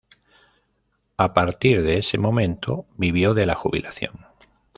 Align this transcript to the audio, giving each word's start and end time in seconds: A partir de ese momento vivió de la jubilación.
A 1.15 1.35
partir 1.35 1.83
de 1.83 1.99
ese 1.99 2.17
momento 2.17 2.87
vivió 2.97 3.35
de 3.35 3.45
la 3.45 3.53
jubilación. 3.53 4.25